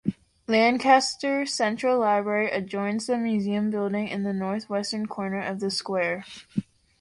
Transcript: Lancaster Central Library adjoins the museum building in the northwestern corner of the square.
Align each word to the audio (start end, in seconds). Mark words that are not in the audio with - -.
Lancaster 0.47 1.45
Central 1.45 1.99
Library 1.99 2.49
adjoins 2.49 3.05
the 3.05 3.19
museum 3.19 3.69
building 3.69 4.07
in 4.07 4.23
the 4.23 4.33
northwestern 4.33 5.05
corner 5.05 5.41
of 5.41 5.59
the 5.59 5.69
square. 5.69 6.25